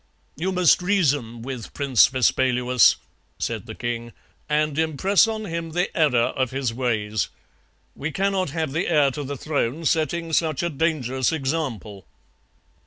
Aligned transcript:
"'You 0.35 0.51
must 0.51 0.81
reason 0.81 1.43
with 1.43 1.75
Prince 1.75 2.07
Vespaluus,' 2.07 2.95
said 3.37 3.67
the 3.67 3.75
king, 3.75 4.13
'and 4.49 4.79
impress 4.79 5.27
on 5.27 5.45
him 5.45 5.73
the 5.73 5.95
error 5.95 6.29
of 6.33 6.49
his 6.49 6.73
ways. 6.73 7.29
We 7.95 8.09
cannot 8.11 8.49
have 8.49 8.71
the 8.71 8.87
heir 8.87 9.11
to 9.11 9.23
the 9.23 9.37
throne 9.37 9.85
setting 9.85 10.33
such 10.33 10.63
a 10.63 10.71
dangerous 10.71 11.31
example.' 11.31 12.07